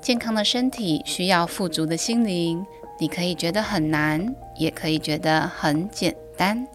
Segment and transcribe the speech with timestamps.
[0.00, 2.64] 健康的身体需要富足的心灵。
[3.00, 6.66] 你可以觉得很难，也可以觉得很简单。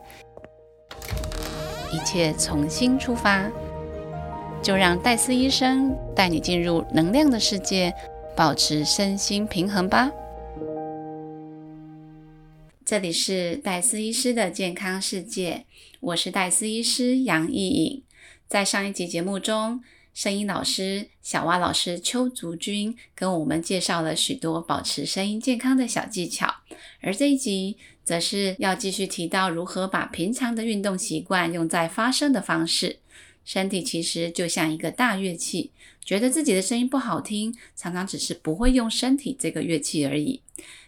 [1.92, 3.52] 一切从心出发，
[4.62, 7.94] 就让戴斯医生带你进入能量的世界，
[8.36, 10.10] 保持身心平衡吧。
[12.86, 15.66] 这里是戴斯医师的健康世界，
[16.00, 18.04] 我是戴斯医师杨艺颖。
[18.48, 19.82] 在上一集节目中。
[20.14, 26.54] 声音老师小蛙老师邱竹君跟我们介绍了许多保持声音健康的小技巧，
[27.02, 33.00] 而这一集则是要继续提到如何把平常的运动习惯用在发声的方式。
[33.44, 35.72] 身体其实就像一个大乐器，
[36.06, 40.42] 觉得自己的声音不好听，常常只是不会用身体这个乐器而已。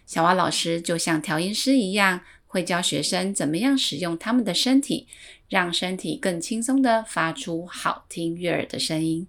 [0.06, 2.20] 小蛙老师就像调音师一样。
[2.48, 5.08] 会教学生怎么样使用他们的身体，
[5.48, 9.26] 让身体更轻松的发出好听悦耳的声音。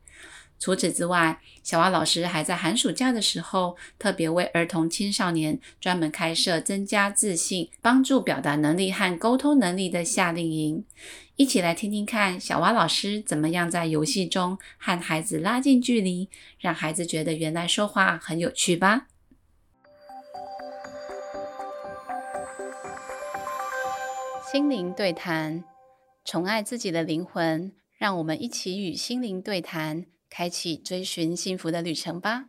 [0.59, 10.84] 除此之外，小蛙老师还在寒暑假的时候，特别为儿童青少年专门开设增加自信、帮助表达能力和沟通能力的夏令营。
[11.35, 16.27] 一起来听听看，小蛙老师怎么样在游戏中和孩子拉近距离，
[16.59, 19.05] 让孩子觉得原来说话很有趣吧。
[24.52, 25.63] 心灵对谈，
[26.28, 32.48] 宠爱自己的灵魂，让我们一起与心灵对谈，开启追寻幸福的旅程吧。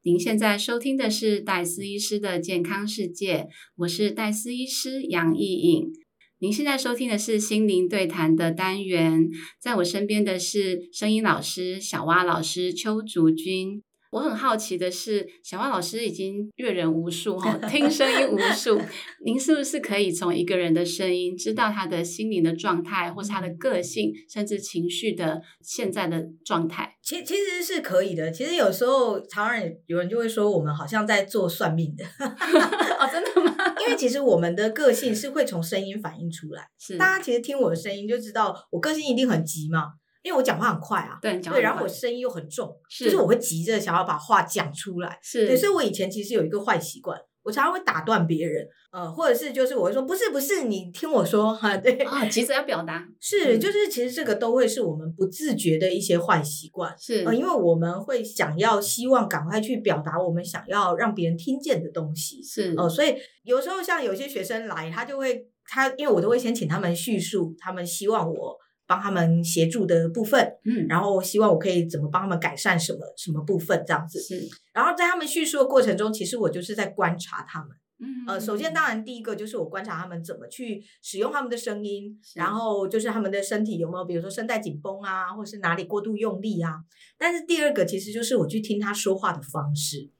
[0.00, 5.92] 您现在收听的是戴斯医师的健康世界，我是戴斯医师杨艺颖。
[6.38, 9.28] 您现在收听的是心灵对谈的单元，
[9.60, 13.82] 在我身边的是声音老师小蛙老师邱竹君。
[14.10, 18.80] 我很好奇的是，小万老师已经阅人无数哈， 听声音无数。
[19.24, 26.96] 您是不是可以从一个人的声音，知道他的心灵的状态，或是他的个性，甚至情绪的现在的状态？
[27.02, 28.30] 其其实是可以的。
[28.30, 32.04] 其实有时候常人有人就会说，我们好像在做算命的。
[32.18, 33.54] 哦，真的吗？
[33.80, 36.66] 因为其实我们的个性是会从声音反映出来。
[36.78, 39.92] 是，大家其实听我的声音就知道，我个性一定很急嘛。
[40.28, 45.46] 因为我讲话很快啊，对，对，然后我声音又很重，就是我会急着想要把话讲出来，是。
[45.46, 68.58] 对，所以我以前其实有一个坏习惯，我常常会打断别人，呃，或者是就是我会说不是不是，你听我说哈，对啊，急着要表达，是，就是其实这个都会是我们不自觉的一些坏习惯，是，呃，因为我们会想要希望赶快去表达我们想要让别人听见的东西，是，呃，所以有时候像有些学生来，他就会他因为我都会先请他们叙述，他们希望我。
[68.88, 74.48] 帮他们协助的部分，嗯，然后希望我可以怎么帮他们改善什么什么部分这样子，是。
[74.72, 77.68] 然后在他们叙述的过程中，其实我就是在观察他们，
[78.00, 86.76] 嗯，呃，首先当然第一个就是我观察他们怎么去使用他们的声音，然后就是他们的身体有没有，比如说声带紧绷啊，或是哪里过度用力啊。
[87.18, 90.10] 但是第二个其实就是我去听他说话的方式。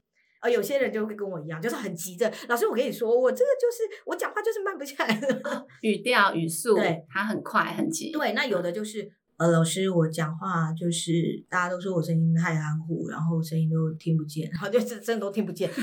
[0.40, 2.32] 呃，有些人就会跟我一样，就是很急着。
[2.48, 5.42] 老师，我跟你说，我这个就是我讲话就是慢不下来的，
[5.82, 8.12] 语调语速，对，他很快很急。
[8.12, 11.12] 对，那有的就是呃，老师我讲话就是
[11.48, 15.68] 大家都说我声音太含糊，然后声音都听不见，然后就是真的都听不见。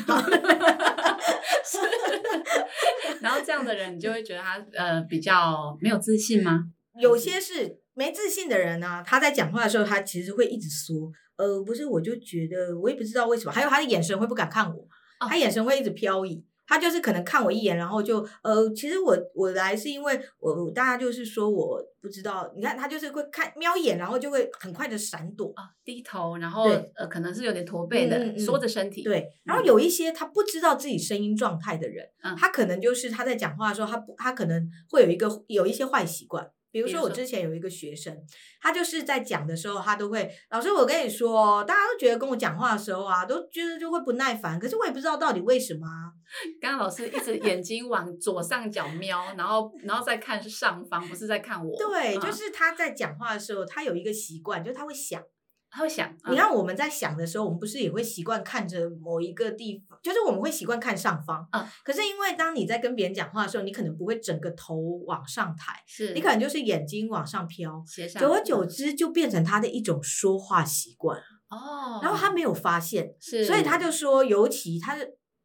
[3.21, 6.65] 然后这样的人，你就会觉得他呃比较没有自信吗？
[6.99, 11.11] 有些是没自信的人呢，他在讲话的时候，他其实会一直说。
[11.37, 14.87] 呃，不是，我就觉得我也不知道为什么，还有他的眼神会不敢看我，
[15.19, 32.07] 他眼神会一直飘移，他就是可能看我一眼，然后就呃，其实我我来是因为我大家就是说我不知道，你看他就是会看瞄一眼，然后就会很快的闪躲啊，低头，然后呃可能是有点驼背的，缩着身体，对，然后有一些他不知道自己声音状态的人，
[32.37, 36.49] 他可能就是他在讲话的时候，他不他可能会有一个有一些坏习惯。
[36.75, 38.13] 比如说，我之前有一个学生，
[38.59, 45.87] 他就是在讲的时候，他都会老师，我跟你说，大家都觉得跟我讲话的时候啊，都觉得就会不耐烦，可是我也不知道到底为什么。
[46.59, 51.77] 刚刚老师一直眼睛往左上角瞄，然后然后再看是上方，不是在看我。
[51.77, 55.23] 对，就是他在讲话的时候，他有一个习惯，就是他会想。
[55.71, 61.47] 他会想，你看我们在想的时候，我们不是也会习惯看着某一个地方，就是我们会习惯看上方。
[61.51, 64.75] 啊，可是因为当你在跟别人讲话的时候，你可能不会整个头
[65.07, 67.83] 往上抬，是你可能就是眼睛往上飘，
[68.19, 71.19] 久而久之就变成他的一种说话习惯。
[71.49, 74.95] 哦，然后他没有发现，是，所以他就说，尤其他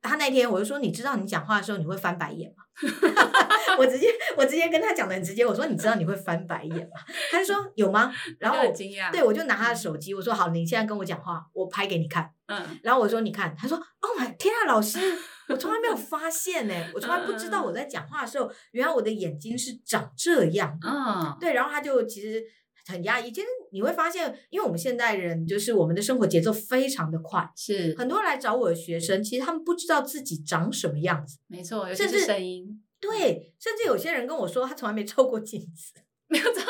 [0.02, 2.64] 他那天我就说，你知道你讲话的时候你会翻白眼吗？
[3.78, 7.00] 我直接我直接跟他讲的很直接，我说你知道你会翻白眼吗？
[7.30, 8.12] 他就说有吗？
[8.38, 12.30] 然后很惊讶，对我就拿他的手机，我说好，你现在跟我讲话，我拍给你看。
[12.46, 14.98] 嗯，然后我说你看，他说哦，h my 天啊，老师，
[15.48, 20.76] 我从来没有发现呢，我从来不知道我在讲话的时候，原来我的眼睛是长这样。
[20.82, 22.42] 嗯，对，然后他就其实
[22.90, 23.30] 很压抑。
[23.30, 31.38] 其实你会发现，因为我们现代人就是我们的生活节奏非常的快，是很多来找我的学生，其实他们不知道自己长什么样子。
[31.46, 36.00] 没错，尤其甚至是声音对，甚至有些人跟我说，他从来没照过镜子。
[36.32, 36.60] 没有照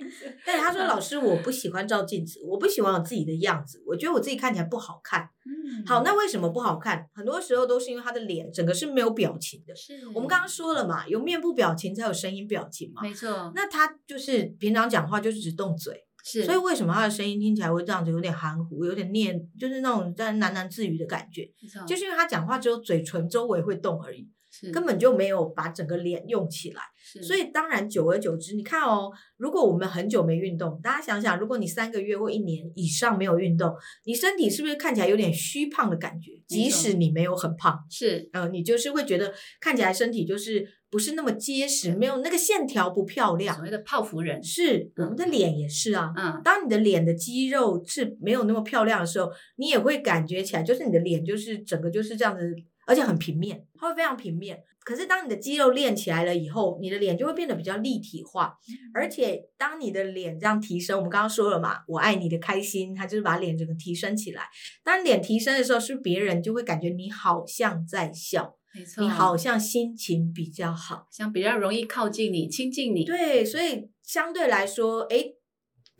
[0.00, 5.28] 镜子， 但他说：“老师，我不喜欢照镜子，我不喜欢我自己的样子，我觉得我自己看起来不好看。
[5.44, 7.08] 嗯，好，那为什么不好看？
[7.14, 9.74] 很多时候都是因为他的脸整个是没有表情的。
[9.74, 13.02] 是我们刚刚说了嘛，有面部表情才有声音表情嘛。
[13.02, 24.26] 没错，那他就是平常讲话就是只动嘴，是所以为什么他的声音听起来会这样子，有点含糊，有点念，就是那种在喃喃自语的感觉，没错就是因为他讲话只有嘴唇周围会动而已，是
[24.70, 26.82] 根本就没有把整个脸用起来。
[27.22, 33.74] 所以当然，久而久之，你看哦，如果我们很久没运动，大家想想，如果你三个月或一年以上没有运动，
[34.04, 36.30] 你身体是不是看起来有点虚胖的感觉？
[36.46, 43.64] 即使你没有很胖，是呃，你就是会觉得看起来身体就是不是那么结实，没有那个线条不漂亮所。
[43.64, 46.12] 谓的泡芙人，是我们的脸也是啊。
[46.16, 52.54] 嗯，当你的脸的肌肉是没有那么漂亮的时候，你也会感觉起来，就是你的脸就是整个就是这样子，
[52.92, 54.62] 而且很平面，它会非常平面。
[54.84, 58.54] 可是当你的肌肉练起来了以后，你的脸就会变得比较立体化，
[58.92, 64.42] 而且当你的脸这样提升，我们刚刚说了嘛，我爱你的开心，它就是把脸整个提升起来。
[64.84, 71.06] 当脸提升的时候，是别人就会感觉你好像在笑，没错，你好像心情比较好。
[71.10, 75.36] 像比较容易靠近你、亲近你，对，所以相对来说，诶，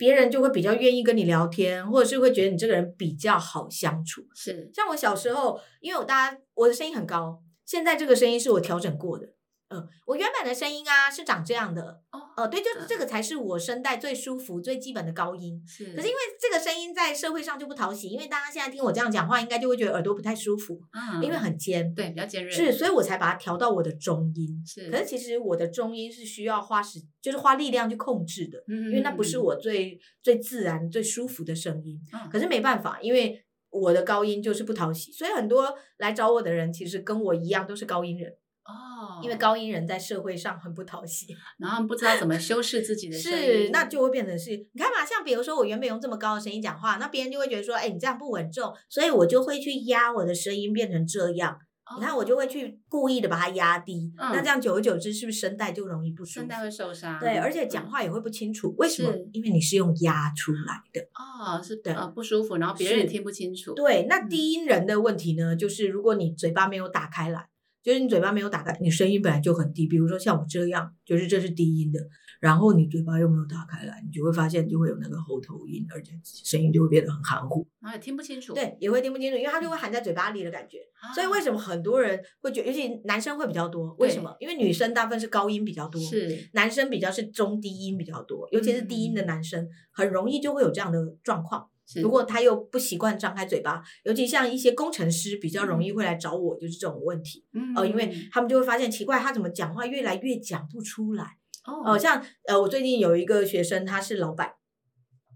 [0.03, 4.21] 别人就会比较愿意跟你聊天，或者是会觉得你这个人比较好相处。
[4.35, 9.29] 是像我小时候，因为我大家我的声音很高，现在这个声音是我调整过的。
[9.73, 15.61] 嗯，我原本的声音啊是长这样的，哦，呃，对，就是嗯这个才是我声带最舒服、最基本的高音。
[15.67, 21.93] 是，可是因为这个声音在社会上就不讨喜，因为大家现在听我这样讲话，应该就会觉得耳朵不太舒服，嗯，因为很尖。
[21.95, 24.63] 对比较尖锐，是，所以我才把它调到我的中音。
[24.65, 28.63] 是，可是其实我的中音是需要花时，就是花力量去控制的。
[28.67, 31.99] 因因为那不是我最最自然、最舒服的声音。
[32.13, 38.33] 嗯可是没办法，因为我的高音就是不讨喜，所以很多来找我的人其实跟我一样都是高音人，
[38.65, 41.27] 哦，因为高音人在社会上很不讨喜。
[41.59, 51.53] 然后不知道怎么修饰自己的声是，音，那就会变成是，你看嘛，像比如说我原本用这么高的声音讲话，那别人就会觉得说，哎，你这样不稳重，所以我就会去压我的声音变成这样。
[51.85, 56.39] 哦你看，我就会去故意的把它压低，嗯那这样久而久之，是不是声带就容易不舒服？
[56.39, 58.73] 声带会受伤，对，而且讲嗯话也会不清楚。
[58.77, 59.13] 为什么？
[59.33, 61.01] 因为你是用压出来的。
[61.13, 67.49] 哦是的呃不舒服，然后别人也听不清楚，对，那嗯低音人的问题呢，就是如果你嘴巴没有打开来，
[67.83, 69.87] 就是你嘴巴没有打开，你声音本来就很低。
[69.87, 71.99] 比如说像我这样，就是这是低音的，
[72.39, 77.67] 然后你嘴巴又没有打开来，你就会发现就会有那个喉头音，而且声音就会变得很含糊。
[77.81, 80.77] 然后也听不清楚，对，也会听不清楚，因为它就会含在嘴巴里的感觉。
[81.01, 83.93] 啊，所以为什么很多人会觉得，尤其男生会比较多？
[83.99, 84.33] 为什么？
[84.39, 91.67] 因为女生大部分是高音比较多，是男生比较是中低音比较多，尤其是低音的嗯男生，很容易就会有这样的状况。
[91.85, 97.45] 是如果他又不习惯张开嘴巴，尤其像一些工程师比较容易会来找我，就是这种问题。
[97.53, 101.37] 嗯呃，因为他们就会发现奇怪，他怎么讲话越来越讲不出来。
[101.65, 104.53] 哦呃，像呃，我最近有一个学生，他是老板。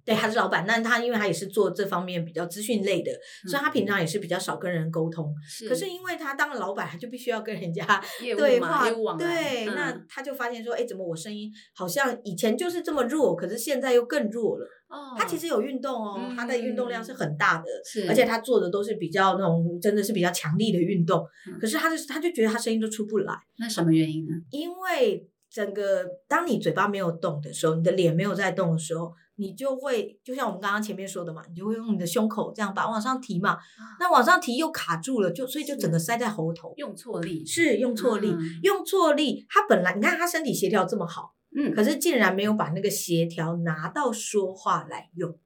[0.08, 3.12] 对，他是老板，但他因为他也是做这方面比较资讯类的，
[3.50, 5.32] 所以他平常也是比较少跟人沟通。
[5.68, 7.86] 可是因为他当了老板，他就必须要跟人家
[8.24, 14.66] 业务嘛对话业务对，那嗯他就发现说，哎，怎么我声音好像以前就是这么弱，可是现在又更弱了。
[14.88, 21.22] 哦他其实有运动哦，他的运动量是很大的，是而且他做的都是比较那种真的是比较强力的运动。
[21.46, 24.32] 嗯可是他就是他就觉得他声音都出不来，那什么原因呢？
[24.50, 33.58] 因为整个当你嘴巴没有动的时候，你的脸没有在动的时候，你就会就像我们刚刚前面说的嘛，你就会用你的胸口这样把往上提嘛，
[34.00, 36.74] 那往上提又卡住了，就所以就整个塞在喉头。
[36.78, 39.46] 用错力是用错力，嗯用错力。
[39.50, 45.38] 他本来你看他身体协调这么好，嗯可是竟然没有把那个协调拿到说话来用。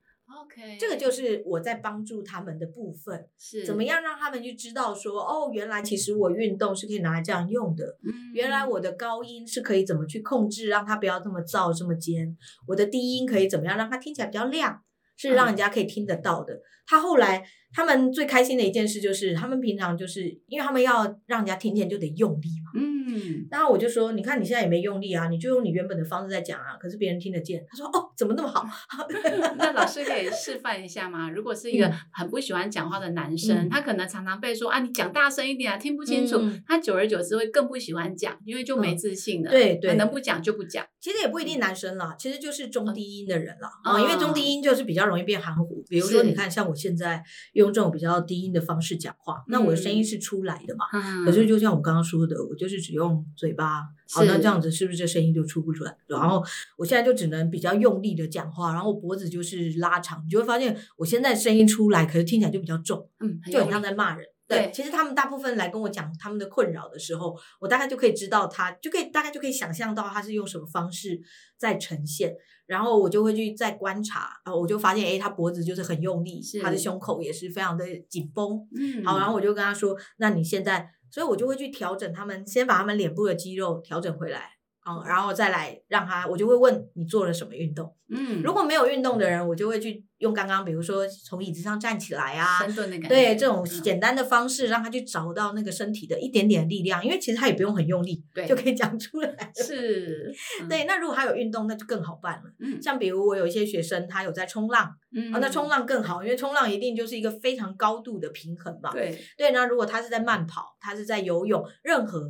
[0.52, 7.98] OK 这个就是我在帮助他们的部分，是怎么样让他们去知道说，哦，原来其实我运动是可以拿来这样用的。
[8.04, 12.38] 嗯原来我的高音是可以怎么去控制，让它不要这么燥这么尖。
[12.68, 14.82] 我的低音可以怎么样让它听起来比较亮，
[15.18, 16.62] 是让人家可以听得到的。
[16.86, 22.72] 他后来他们最开心的一件事就是，他们平常就是因为他们要让人家听见就得用力嘛。
[22.76, 27.62] 嗯然后我就说，你看你现在也没用力啊，你就用你原本的方式在讲啊，可是别人听得见。
[27.70, 28.66] 他说，哦，怎么那么好？
[29.58, 31.30] 那老师可以示范一下吗？
[31.30, 36.38] 如果是一个嗯很不喜欢讲话的男生，嗯他可能常常被说啊，你讲大声一点啊，听不清楚。
[36.40, 39.50] 嗯他久而久之会更不喜欢讲，因为就没嗯自信了。
[39.52, 40.86] 对对能不讲就不讲。
[41.02, 45.84] 其实也不一定男生啦，其实就是中低音的人啦嗯啊、因为中低音就是比较容易变含糊。
[45.90, 47.24] 比如说，你看，像我现在，
[47.54, 50.86] 用这种比较低音的方式讲话，那我的声音是出来的嘛？
[50.94, 55.96] 嗯可是就像我刚刚说的，我就是只用嘴巴，好，那这样子是不是这声音就出不出来？
[56.08, 56.44] 然后
[56.78, 64.26] 我现在就只能比较用力的讲话，然后脖子就是拉长，你就会发现我现在声音出来，可是听起来就比较重，嗯，就很像在骂人。
[64.58, 71.20] 对其实他们大部分来跟我讲他们的困扰的时候，我大概就可以知道他，就可以大概就可以想象到他是用什么方式
[71.58, 72.34] 在呈现，
[72.66, 79.04] 然后我就会去再观察，然后，我就发现，哎，他脖子就是很用力，他的胸口也是非常的紧绷，嗯。
[79.04, 84.52] 好，然后我就跟他说，那你现在，所以我就会去调整他们，先把他们脸部的肌肉调整回来，
[84.86, 87.96] 嗯，然后再来让他，我就会问你做了什么运动。
[88.14, 99.34] 嗯，如果没有运动的人，我就会去用刚刚，比如说从椅子上站起来啊，深蹲的感觉，对这种嗯简单的方式，让他去找到那个身体的一点点力量，因为其实他也不用很用力，对就可以讲出来。
[99.56, 102.52] 是，嗯对，，那如果他有运动，那就更好办了。
[102.60, 108.92] 嗯像比如我有一些学生，他有在冲浪，嗯啊，那冲浪更好，因为冲浪一定就是一个非常高度的平衡嘛。
[108.92, 112.30] 对，对，那如果他是在慢跑，他是在游泳，任何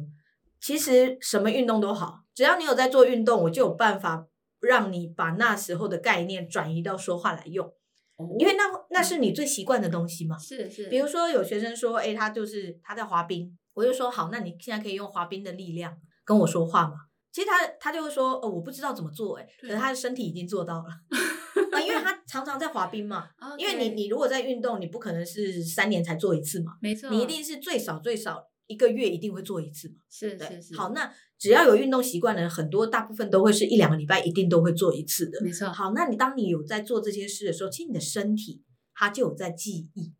[0.61, 4.27] 其实什么运动都好，只要你有在做运动，我就有办法
[4.59, 7.73] 让你把那时候的概念转移到说话来用，
[8.37, 10.35] 因为那那是你最习惯的东西嘛。
[10.35, 16.93] 哦是是，比如说有学生说，哎，他就是他在滑冰，我就说好，那你现在可以用滑冰的力量跟我说话嘛。
[17.31, 20.89] 其实他他就会说，哦，我不知道怎么做，哎，可是他的身体已经做到了，
[21.71, 23.29] 啊，因为他常常在滑冰嘛。
[23.57, 29.95] 因为你你如果在运动，你不可能是三年才做一次嘛，没错，你一定是最少最少一个月一定会做一次嘛。
[30.09, 35.41] 是是，是，好，那只要有运动习惯的人，很多大部分都会是一两个礼拜一定都会做一次的。
[35.41, 38.63] 没错好，那你当你有在做这些事的时候，其实你的身体
[38.93, 40.13] 它就有在记忆。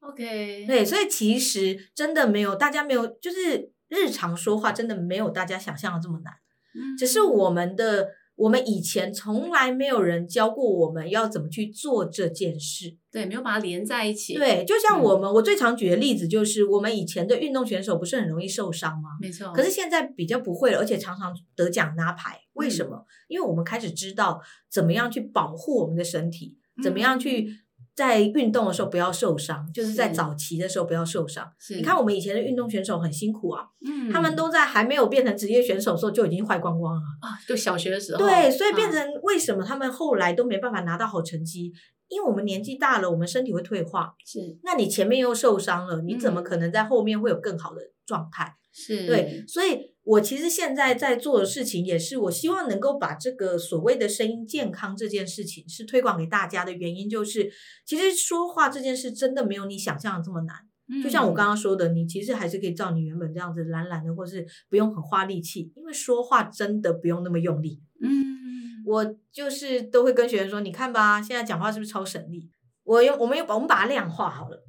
[0.00, 6.32] ，OK，对，所以其实真的没有大家没有，就是日常说话真的没有大家想象的这么难，
[6.74, 12.96] 嗯，只是我们的我们以前从来没有人教过我们要怎么去做这件事。
[13.10, 19.08] 对没有把它连在一起，，对，就像嗯我们，我最常举的例子就是，我们以前的运动选手不是很容易受伤吗？
[19.22, 22.38] 没错，可是现在比较不会了，而且常常得奖拿牌。
[22.52, 23.06] 为什嗯么？
[23.28, 24.38] 因为我们开始知道
[24.70, 27.48] 怎么样去保护我们的身体，怎么样嗯去
[27.96, 31.50] 在运动的时候不要受伤，就是在早期的时候不要受伤。
[31.70, 37.00] 你看，我们以前的运动选手很辛苦啊，嗯，他们都在还没有变成职业选手的时候就已经坏光光了。
[37.22, 41.72] 啊，就小学的时候，对，所以变啊成为什么他们后来都没办法拿到好成绩？
[42.08, 44.14] 因为我们年纪大了，我们身体会退化。
[44.24, 48.54] 是那你前面又受伤了，你怎么嗯可能在后面会有更好的状态？
[48.72, 57.50] 是，对，所以我其实现在在做的事情，也是我希望能够把这个所谓的声音健康这件事情，是推广给大家的原因，就是
[57.84, 60.56] 其实说话这件事真的没有你想象的这么难。
[61.02, 67.82] 就像我刚刚刚说的，你其实还是可以照你原本这样子懒懒的，或是不用很花力气，因为说话真的不用那么用力。
[68.00, 72.48] 嗯，我就是都会跟学员说，你看吧，现在讲话是不是超省力？
[72.84, 74.62] 我用我们用我们把它量化好了，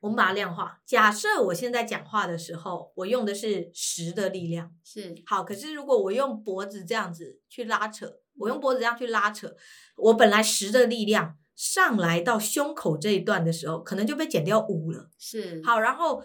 [0.00, 0.80] 我们把它量化。
[0.84, 9.54] 假设我现在讲话的时候，我用的是十的力量，是好，可是如果我用脖子这样子去拉扯，我用脖子这样去拉扯，
[9.96, 15.10] 我本来十的力量上来到胸口这一段的时候，可能就被减掉五了。
[15.18, 16.24] 是，好，然后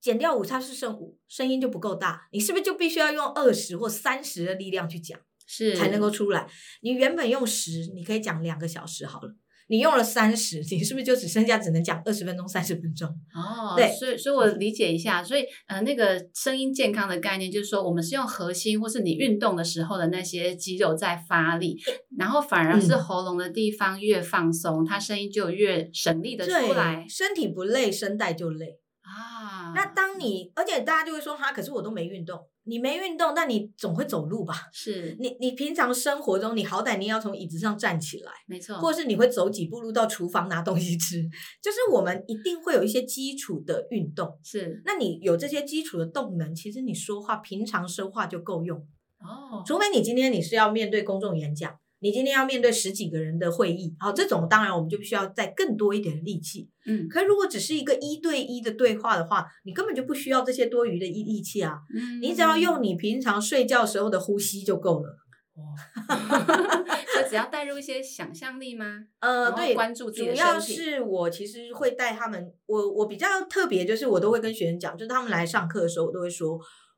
[0.00, 5.18] 减掉五，它是剩五，声音就不够大，你是不是就必须要用二十或三十的力量去讲？
[5.50, 6.46] 是才能够出来。
[6.82, 9.34] 你原本用十，你可以讲两个小时好了。
[9.68, 13.08] 你用了三十，你是不是就只剩下只能讲二十分钟、三十分钟？
[13.34, 21.78] 哦，对所以所以我理解一下，所以呃，那个声音健康的概念就是说，我们是用核心或是你运动的时候的那些肌肉在发力，
[22.16, 28.78] 然后反而是嗯喉咙的地方越放松，它声音就越省力的出来对，身体不累，声带就累。
[29.08, 29.72] 啊。
[29.74, 32.38] 那当你，而且大家就会说哈，可是我都没运动。
[32.64, 34.54] 你没运动，那你总会走路吧？
[34.72, 41.22] 是你你平常生活中，你好歹你也要从椅子上站起来，没错，或是你会走几步路到厨房拿东西吃。
[41.62, 44.38] 就是我们一定会有一些基础的运动。
[44.44, 48.78] 是那你有这些基础的动能，其实你说话平常说话就够用。
[49.20, 56.68] 哦，除非你今天你是要面对公众演讲，你今天要面对十几个人的会议，好，这种当然我们就必须要再更多一点的力气。
[56.86, 65.16] 嗯可如果只是一个一对一的对话的话，你根本就不需要这些多余的力力气啊，嗯，你只要用你平常睡觉时候的呼吸就够了。
[67.20, 69.00] 就只要带入一些想象力吗？
[69.18, 76.56] 呃，对，关注自己主要是我其实会带他们，我我比较特别，就是我都会跟学生讲，就是他们来上课的时候，我都会说，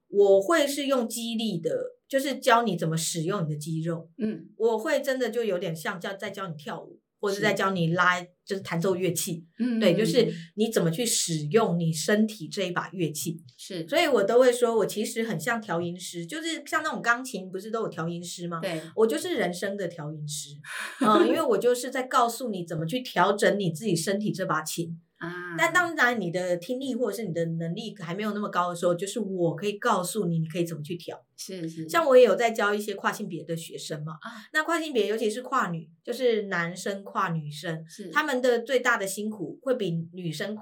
[0.09, 1.71] 我会是用激励的，
[2.11, 4.11] 就是教你怎么使用你的肌肉。
[4.19, 9.47] 嗯我会真的就有点像教在教你跳舞，或者在教你拉，就是弹奏乐器。
[9.61, 13.41] 嗯，对，就是嗯你怎么去使用你身体这一把乐器。
[13.57, 18.59] 是所以我都会说，我其实很像调音师，就是像那种钢琴不是都有调音师吗？
[18.61, 20.57] 对我就是人生的调音师，
[21.07, 25.01] 嗯，因为我就是在告诉你怎么去调整你自己身体这把琴。
[25.21, 31.23] 啊，但当然，你的听力或者是你的能力还没有那么高的时候，就是我可以告诉你，你可以怎么去调。
[31.37, 34.49] 是是，像我也有在教一些跨性别的学生嘛，啊。
[34.55, 38.09] 那跨性别尤其是跨女，就是男生跨女生，是。
[38.09, 40.57] 他们的最大的辛苦会比女生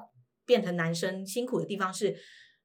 [0.44, 2.16] 变成男生辛苦的地方是，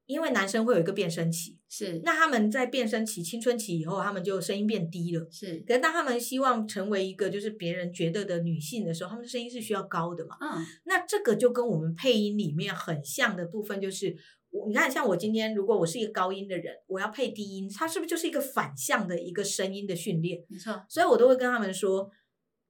[0.06, 5.26] 因为男生会有一个变声期，是那他们在变声期、青春期以后，他们就声音变低了。
[5.30, 10.36] 是可是当他们希望成为一个就是别人觉得的女性的时候，他们的声音是需要高的嘛？
[10.40, 14.14] 嗯那这个就跟我们配音里面很像的部分，就是
[14.50, 20.44] 我你看，像我今天如果我是一个高音的人，我要配低音，它是不是就是一个反向的一个声音的训练？
[20.48, 22.10] 没错，所以我都会跟他们说，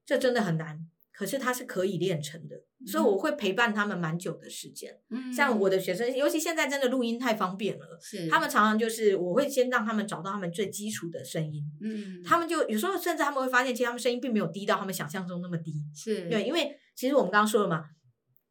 [0.06, 0.78] 这真的很难，
[1.14, 2.56] 可是它是可以练成的。
[2.86, 4.94] 所以我会陪伴他们蛮久的时间。
[5.08, 11.64] 嗯像我的学生，尤其现在真的录音太方便了，是他们常常就是我会先让他们找到他们最基础的声音。
[11.80, 15.72] 嗯他们就有时候甚至他们会发现，其实他们声音并没有低到他们想象中那么低。
[15.94, 17.86] 是对，因为其实我们刚刚说了嘛，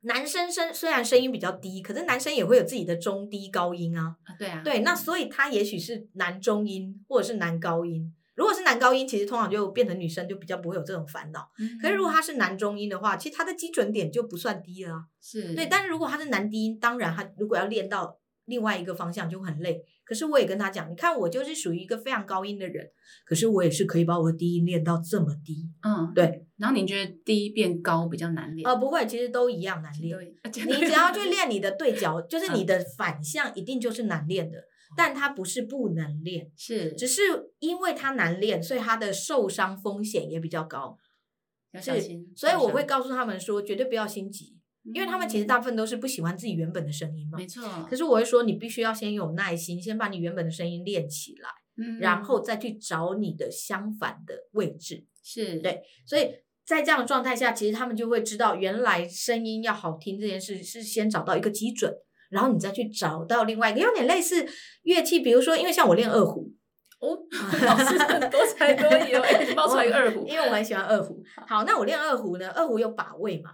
[0.01, 4.15] 男生声虽然声音比较低，可是男生也会有自己的中低高音啊。
[4.23, 8.11] 啊对啊对，那所以他也许是男中音或者是男高音。
[8.35, 11.49] 如果是男高音，其实通常就变成女生就比较不会有这种烦恼。
[11.59, 15.05] 嗯可是如果他是男中音的话，其实他的基准点就不算低了啊。
[15.21, 19.83] 是对，但是如果他是男低音，当然他如果要练到另外一个方向就很累。
[20.05, 22.85] 可是我也跟他讲，你看我就是属于一个非常高音的人，
[23.25, 25.69] 可是我也是可以把我的低音练到这么低。
[25.81, 28.67] 嗯对，然后你觉得低变高比较难练？
[28.67, 30.17] 呃，不会，其实都一样难练。
[30.17, 30.35] 对，
[30.67, 34.57] 你只要去练你的对角，就是你的反向，一定就是难练的。
[34.95, 37.21] 但他不是不能练，是只是
[37.59, 40.97] 因为他难练，所以他的受伤风险也比较高。
[41.71, 44.55] 要小心，所以我会告诉他们说，绝对不要心急，
[44.93, 47.37] 因为他们其实大部分都是不喜欢自己原本的声音嘛。
[47.37, 55.05] 嗯没错，可是我会说，你必须要先有耐心，先把你原本的声音练起来，嗯然后再去找你的相反的位置。
[55.23, 56.29] 是对所以
[56.65, 61.91] 在这样的状态下，其实他们就会知道，原来声音要好听这件事是先找到一个基准，
[62.33, 64.45] 然后你再去找到另外一个，有点类似
[64.81, 66.51] 乐器，比如说，因为像我练二胡，
[66.99, 67.17] 哦，
[67.65, 71.23] 老师很多才多艺哦，哎爆出来一个二胡，因为我很喜欢二胡。
[71.47, 73.51] 好，那我练二胡呢，二胡有把位嘛。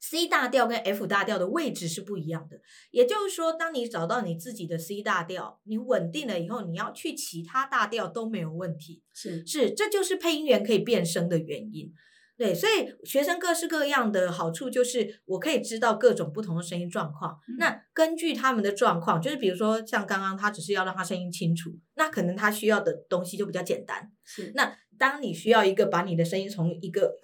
[0.00, 2.60] C 大调跟 F 大调的位置是不一样的，
[2.90, 9.02] 也就是说，当你找到你自己的 C 大调，你稳定了以后，你要去其他大调都没有问题。
[9.14, 11.90] 是是，这就是配音员可以变声的原因。
[12.36, 17.38] 对，所以学生各式各样的好处就是，我可以知道各种不同的声音状况。
[17.48, 24.10] 嗯那根据他们的状况，就是比如说像刚刚他只是要让他声音清楚，那可能他需要的东西就比较简单。
[24.24, 27.14] 是那当你需要一个把你的声音从一个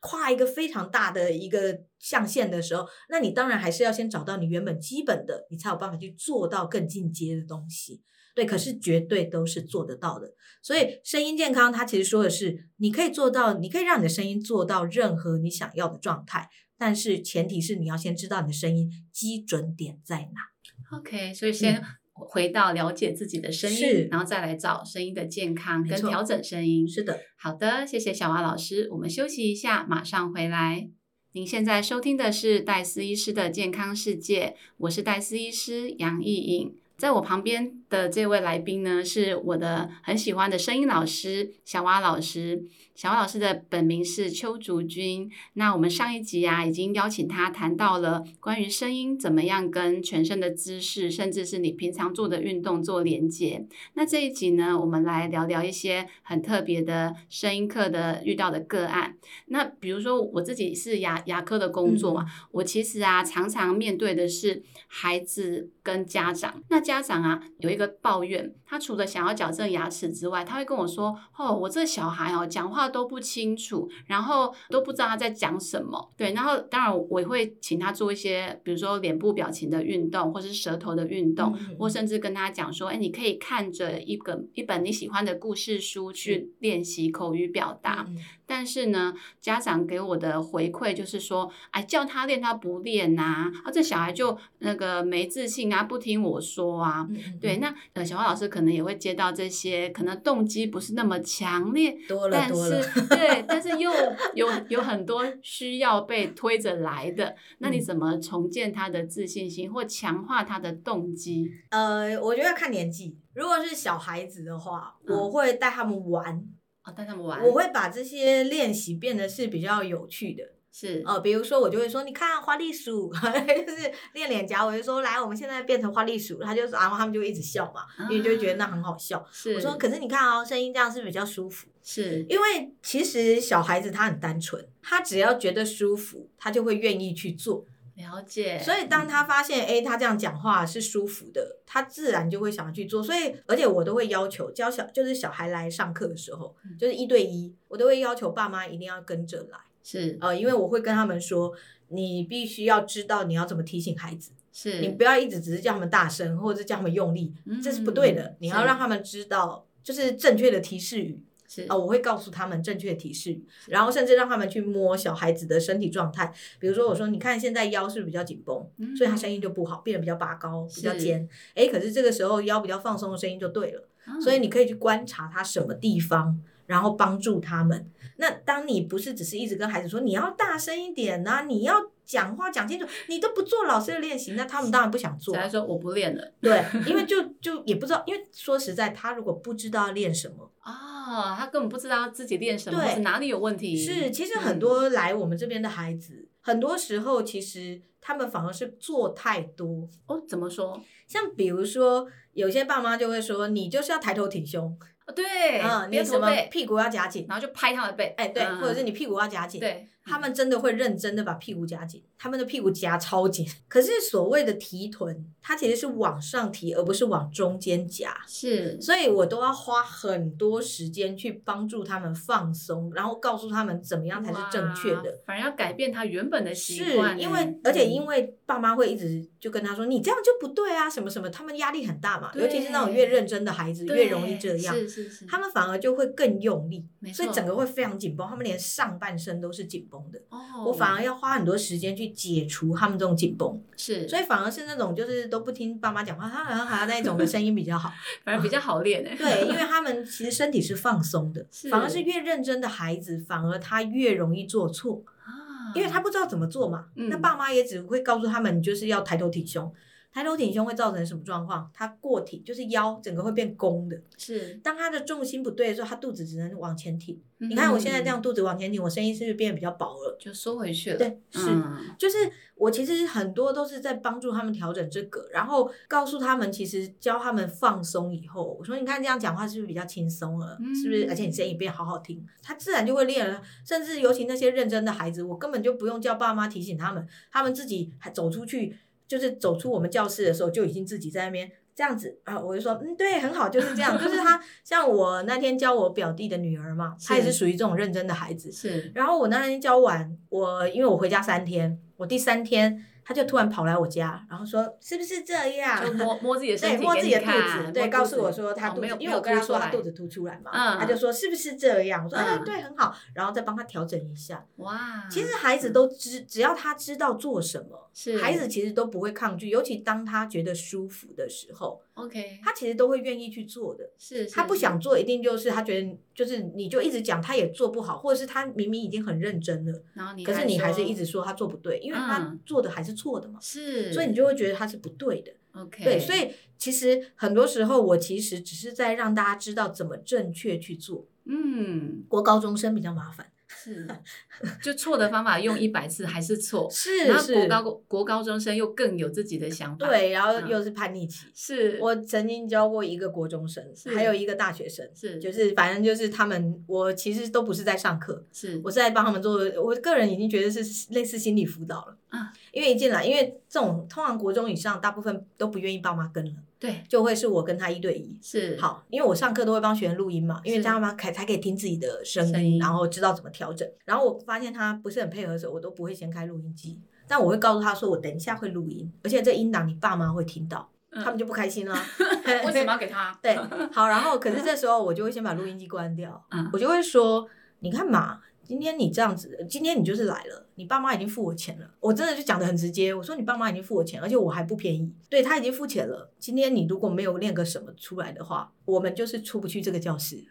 [0.00, 8.02] 跨一个非常大的一个象限的时候，那你当然还是要先找到你原本基本的，你才有办法去做到更进阶的东西。
[8.40, 10.32] 对，可是绝对都是做得到的。
[10.62, 16.48] 所以声音健康，它其实说的是，你可以做到，你可以让你的声音做到任何你想要的状态，
[16.78, 20.96] 但是前提是你要先知道你的声音基准点在哪。
[20.96, 21.82] OK，所以先
[22.14, 26.88] 回到了解自己的声音，然后再来找声音的健康跟调整声音。
[26.88, 30.88] 是的，好的，谢谢小蛙老师，我们休息一下，马上回来。
[31.32, 36.74] 您现在收听的是戴斯医师的健康世界，我是戴斯医师杨艺颖。
[37.00, 42.66] 在我旁边的这位来宾呢，是我的很喜欢的声音老师小蛙老师。
[42.94, 45.30] 小蛙老师的本名是邱竹君。
[45.54, 53.66] 那我们上一集啊，已经邀请他谈到了关于声音怎么样跟全身的姿势，甚至是你平常做的运动做连接。
[53.94, 59.16] 那这一集呢，我们来聊聊一些很特别的声音课的遇到的个案。
[59.46, 66.62] 那比如说我自己是牙牙科的工作嘛，我其实啊常常面对的是孩子跟家长。
[66.68, 88.06] 那家长啊有一个抱怨，他除了想要矫正牙齿之外，他会跟我说：“哦，我这小孩哦讲话都不清楚，然后都不知道他在讲什么。”对，然后当然我也会请他做一些，比如说脸部表情的运动，或是舌头的运动，嗯或甚至跟他讲说：“哎，你可以看着一个一本你喜欢的故事书去练习口语表达。
[88.08, 88.16] 嗯
[88.50, 97.06] 但是呢，家长给我的回馈就是说，哎，叫他练他不练呐、啊，这小孩就那个没自信啊，不听我说啊。
[97.08, 103.92] 嗯嗯对，那呃，小花老师可能也会接到这些，可能动机不是那么强烈，多了但多了，是对， 但是又
[104.34, 111.48] 有有很多需要被推着来的，那你嗯怎么重建他的自信心，或强化他的动机？
[111.70, 113.16] 呃，我觉得要看年纪。
[113.32, 116.44] 如果是小孩子的话，嗯我会带他们玩，
[116.84, 120.44] 哦，带他们玩，我会把这些练习变得是比较有趣的。
[120.72, 129.18] 是呃，比如说我就会说，你看花栗鼠， 就是练脸颊，我就说来，我们现在变成花栗鼠，他就然后他们就一直笑嘛，因为就会觉得那很好笑。
[129.18, 137.64] 啊是，我说，可是你看哦，声音这样是比较舒服，是因为其实小孩子他很单纯，他只要觉得舒服，他就会愿意去做。
[138.00, 138.58] 了解。
[138.58, 143.02] 所以当他发现，哎，他这样讲话是舒服的，他自然就会想要去做。
[143.02, 149.58] 所以，而且我都会要求教小，就是小孩来上课的时候，就是一对一，我都会要求爸妈一定要跟着来。
[149.82, 151.52] 是，呃，因为我会跟他们说，
[151.88, 154.32] 你必须要知道你要怎么提醒孩子。
[154.52, 157.32] 是你不要一直只是叫他们大声，或者是叫他们用力，
[157.62, 158.34] 这是不对的。
[158.40, 161.22] 你要让他们知道，就是正确的提示语。
[161.52, 163.36] 是啊，我会告诉他们正确的提示，
[163.66, 166.32] 然后甚至让他们去摸小孩子的身体状态。
[166.60, 168.56] 比如说，我说你看现在腰是不是比较紧绷，
[168.96, 171.28] 所以他声音就不好，变得比较拔高、比较尖。
[171.56, 173.88] 哎，可是这个时候腰比较放松的声音就对了。
[174.22, 177.90] 所以你可以去观察他什么地方，然后帮助他们。
[178.16, 185.34] 那当你不是只是一直跟孩子说你要大声一点呐，你要讲话讲清楚，你都不做老师的练习，那他们当然不想做。
[185.34, 186.32] 他说我不练了。
[186.40, 193.76] 对，因为就就也不知道，因为说实在，他如果不知道练什么 啊，他根本不知道自己练什么，是哪里有问题。
[193.76, 199.88] 是，其实很多来我们这边的孩子，很多时候其实他们反而是做太多。
[200.06, 200.80] 哦，怎么说？
[201.08, 204.78] 像比如说，有些爸妈就会说，你就是要抬头挺胸。
[205.12, 209.86] 对，嗯，你什么屁股要夹紧，然后就拍他的背，哎，对，或者是你屁股要夹紧，对。
[210.02, 213.48] 他们真的会认真的把屁股夹紧，他们的屁股夹超紧。
[213.66, 218.14] 可是所谓的提臀，它其实是往上提，而不是往中间夹。
[218.26, 225.18] 是，所以我都要花很多时间去帮助他们放松，然后告诉他们怎么样才是正确的。
[225.24, 227.16] 反而要改变他原本的习惯。
[227.16, 234.74] 是因为，而且因为爸妈会一直就跟他说：“你这样就不对啊，什么什么。”他们压力很大嘛，尤其是那种越认真的孩子越容易这样。
[234.74, 235.24] 是是是。
[235.24, 240.20] 他们反而就会更用力，所以整个会非常紧绷，他们连上半身都是紧绷的。
[240.28, 240.64] 哦。
[240.66, 247.92] 我反而要花很多时间去解除他们这种紧绷，是，所以反而是那种就是都不听爸妈讲话，他好像还要那种的声音比较好，
[248.24, 249.14] 反而比较好练欸。
[249.18, 256.86] 对，因为他们其实身体是放松的，反而是越认真的孩子，反而他越容易做错啊，因为他不知道怎么做嘛。
[256.94, 259.72] 那爸妈也只会告诉他们，就是要抬头挺胸。
[260.12, 261.70] 抬头挺胸会造成什么状况？
[261.72, 263.96] 他过挺，就是腰整个会变弓的。
[264.18, 267.20] 是，当他的重心不对的时候，他肚子只能往前挺。
[267.38, 270.16] 你看我现在这样肚子往前挺，我声音是不是变得比较薄了？
[270.20, 270.98] 就缩回去了。
[270.98, 271.48] 对，是，
[271.96, 272.18] 就是
[272.54, 280.58] 我其实很多都是在帮助他们调整这个，然后告诉他们，其实教他们放松以后，我说你看这样讲话是不是比较轻松了？
[280.74, 281.06] 是不是？
[281.08, 283.40] 而且你声音变好好听，他自然就会练了。
[283.64, 288.76] 甚至尤其那些认真的孩子，我根本就不用叫爸妈提醒他们，他们自己还走出去。
[289.10, 293.98] 就是走出我们教室的时候，就已经自己在那边这样子啊，我就说，嗯，对，很好，就是这样。
[293.98, 298.52] 就是他 像我那天教我表弟的女儿嘛，她也是属于这种认真的孩子。
[298.52, 298.92] 是。
[298.94, 302.86] 然后我那天教完，我因为我回家三天，我第三天。
[303.04, 314.44] 他就突然跑来我家，然后说：“是不是这样？”就摸摸自己的身体，对，摸自己的肚子，对，告诉我说他肚子，因为我跟他说他肚子凸出来嘛，他就说：“是不是这样？”我说：“哎，对，很好。”然后再帮他调整一下。
[314.56, 315.06] 哇！
[315.10, 321.80] 其实孩子都知，只要他知道做什么，孩子其实都不会抗拒，尤其当他觉得舒服的时候。
[322.04, 323.90] OK，他其实都会愿意去做的。
[323.98, 333.38] 是，他不想做，一定就是他觉得就是你就一直讲，他也做不好，或者是他明明已经很认真了，然后你可是你还是一直说他做不对，因为他做的还是错的嘛。
[333.40, 335.32] 是，所以你就会觉得他是不对的。
[335.52, 341.06] OK，对，所以其实很多时候我其实只是在让大家知道怎么正确去做。
[341.24, 343.30] 嗯，国高中生比较麻烦。
[343.62, 343.86] 是，
[344.62, 346.68] 就错的方法用一百次还是错。
[346.70, 349.86] 是，然后国高国高中生又更有自己的想法。
[349.86, 351.26] 对，然后又是叛逆期。
[351.34, 353.62] 是，我曾经教过一个国中生，
[353.94, 354.88] 还有一个大学生。
[354.94, 359.40] 是，就是反正就是他们，我其实都不是在上课，是我是在帮他们做。
[359.62, 361.96] 我个人已经觉得是类似心理辅导了。
[362.10, 366.32] 啊，因为一进来，因为这种通常国中以上，大部分都不愿意爸妈跟了。
[366.58, 373.66] 对，就会是我跟他一对一，是好，因为我上课都会帮学员录音嘛，因为这样嘛，才才可以听自己的声音，然后知道怎么调整。
[373.86, 381.74] 然后我发现他不是很配合的时候，我都不会先开录音机，但我会告诉他说，我等一下会录音，而且这音档你爸妈会听到，他们就不开心了。
[382.44, 383.16] 为什么要给他？
[383.22, 383.34] 对，
[383.72, 387.26] 好，然后可是这时候我就会先把录音机关掉，我就会说，
[387.60, 388.20] 你看嘛。
[388.44, 396.10] 今天你这样子，今天你就是来了，你爸妈已经付我钱了，我真的就讲的很直接，我说你爸妈已经付我钱，而且我还不便宜，对他已经付钱了。
[396.18, 400.24] 今天你如果没有练个什么出来的话，我们就是出不去这个教室，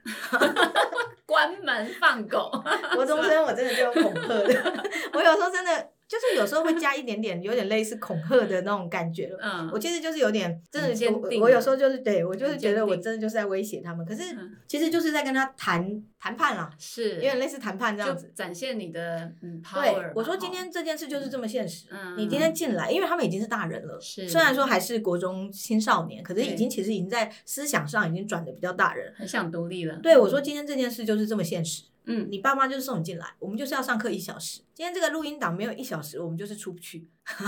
[1.26, 2.52] 关门放狗。
[2.94, 5.90] 国中生我真的就恐吓的， 我有时候真的。
[6.10, 9.38] 就是有时候会加一 点点，有点类似恐吓的那种感觉了。
[9.42, 14.24] 嗯，我其实就是有点真的，我我有时候就是对我就是觉得我真的就是在威胁他们，可是
[14.68, 20.12] 其实就是在跟他谈谈判啦，是有点类似谈判这样子，展现你的嗯 power。
[20.16, 21.86] 我说今天这件事就是这么现实，
[22.18, 29.98] 你今天进来，因为他们已经是大人了，是虽然说还是国中青少年，可是已经其实已经在思想上已经转的比较大人，很想独立了。
[29.98, 31.84] 对我说今天这件事就是这么现实。
[32.10, 34.62] 嗯，你爸妈就是送你进来，我们就是要上课一小时。
[34.74, 37.08] 今天这个录音档没有一小时，我们就是出不去。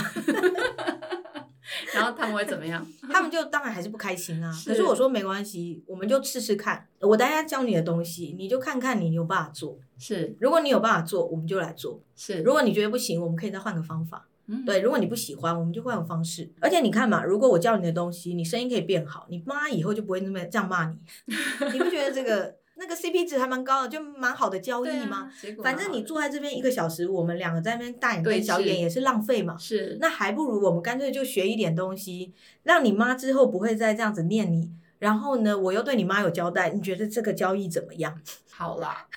[1.93, 2.85] 然后他们会怎么样？
[3.11, 4.51] 他们就当然还是不开心啊。
[4.51, 6.87] 是可是我说没关系，我们就试试看。
[6.99, 9.79] 我等一下教你的东西，你就看看你有办法做。
[9.97, 14.27] 是如果你有办法做，我们就来做；是，如果你觉得不行，我们可以再换个方法。
[14.47, 16.51] 嗯对，如果你不喜欢，我们就换个方式。
[16.59, 20.97] 而且你看嘛，如果我教你的东西，你声音可以变好，你妈以后就不会那么这样骂你。
[21.71, 25.31] 你不觉得这个那个 CP 值还蛮高的，就蛮好的交易吗？？
[25.39, 29.57] 结果反正你坐在这边一个小时，我们两个在那边大眼对瞪小眼也是浪费嘛。
[29.57, 34.71] 是那还不如我们干脆就学一点东西，让你妈之后不会再这样子念你。
[34.99, 38.15] 然后呢，我又对你妈有交代，你觉得这个交易怎么样？
[38.53, 39.07] 好啦，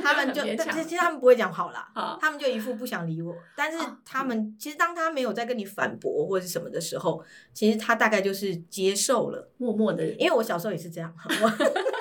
[0.00, 3.34] 他们 就，但其实他们不会讲好啦，好他们就一副不想理我。
[3.56, 7.20] 但是哦他们其实当他没有在跟你反驳或者是什么的时候，
[7.52, 9.50] 其实他大概就是接受了。
[9.56, 11.48] 默默的，因为我小时候也是这样，我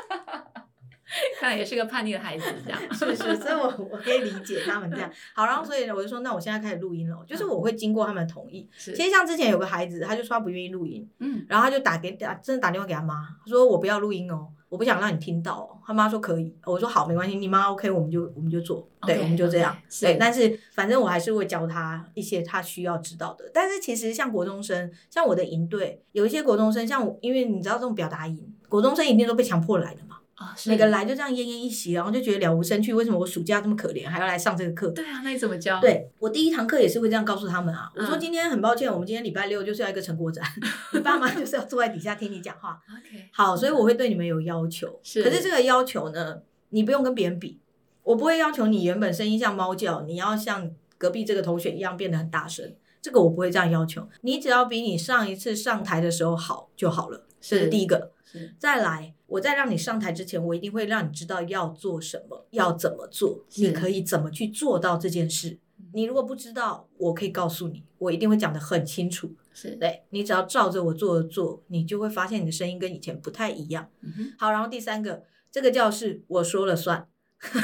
[1.41, 5.09] 看来也是个叛逆的孩子，这样 是是，所以我我可以理解他们这样。
[5.33, 8.69] 好，然后所以呢，我就说，那我现在开始录音了，就是我会经过他们的同意。
[8.77, 15.81] 是其实像之前有个孩子，他就说他不愿意录音，嗯然后他就打给打，真的打电话给他妈，他说我不要录音哦，我不想让你听到哦。
[15.83, 20.15] 他妈说可以，我说好，没关系，你妈 OK，我们就我们就做，对我们就这样对。
[20.19, 23.49] 但是反正我还是会教他一些他需要知道的。
[23.51, 30.17] 但是其实像国中生，像我的营队有一些国中生，像我，因为你知道这种表达营，国中生一定都被强迫来的嘛，
[30.65, 34.89] 每个来就这样奄奄一息，然后就觉得了无生趣，为什么我暑假这么可怜，还要来上这个课？
[34.89, 35.79] 对啊，那你怎么教？
[35.79, 40.45] 对我第一堂课也是会这样告诉他们啊，我说嗯今天很抱歉，我们今天礼拜六就是要一个成果展，
[40.93, 42.79] 你爸妈就是要坐在底下听你讲话。
[42.91, 44.99] OK，好，所以我会对你们有要求。
[45.03, 47.59] 是可是这个要求呢，你不用跟别人比，
[48.03, 52.73] 我不会要求你原本声音像猫叫，你要像隔壁这个同学一样变得很大声。
[53.01, 58.13] 这个我不会这样要求，你只要比你上一次上台的时候好就好了，这是是第一个。
[58.23, 65.59] 是再来，我在让你上台之前，我一定会让你知道要做什么，要怎么做，你可以怎么去做到这件事。
[65.93, 69.29] 你如果不知道，我可以告诉你，我一定会讲得很清楚。
[69.53, 73.89] 是，对你只要照着我做的做，你就会发现你的声音跟以前不太一样。
[73.99, 77.05] 嗯，好，然后第三个，这个教室我说了算，